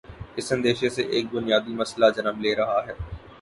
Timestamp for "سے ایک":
0.89-1.25